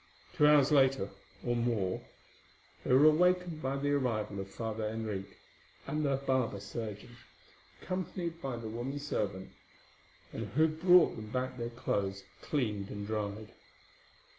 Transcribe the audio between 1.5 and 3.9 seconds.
more they were awakened by